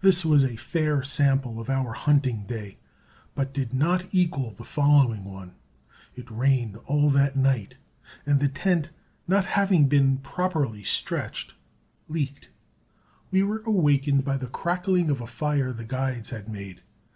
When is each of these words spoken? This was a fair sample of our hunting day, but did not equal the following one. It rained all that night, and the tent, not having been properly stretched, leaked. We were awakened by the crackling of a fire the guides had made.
This 0.00 0.24
was 0.24 0.42
a 0.42 0.56
fair 0.56 1.04
sample 1.04 1.60
of 1.60 1.70
our 1.70 1.92
hunting 1.92 2.46
day, 2.46 2.78
but 3.36 3.54
did 3.54 3.72
not 3.72 4.04
equal 4.10 4.50
the 4.50 4.64
following 4.64 5.22
one. 5.22 5.52
It 6.16 6.28
rained 6.32 6.78
all 6.86 7.10
that 7.10 7.36
night, 7.36 7.76
and 8.26 8.40
the 8.40 8.48
tent, 8.48 8.90
not 9.28 9.44
having 9.44 9.86
been 9.86 10.18
properly 10.18 10.82
stretched, 10.82 11.54
leaked. 12.08 12.50
We 13.30 13.44
were 13.44 13.62
awakened 13.64 14.24
by 14.24 14.36
the 14.36 14.48
crackling 14.48 15.08
of 15.10 15.20
a 15.20 15.28
fire 15.28 15.72
the 15.72 15.84
guides 15.84 16.30
had 16.30 16.48
made. 16.48 16.82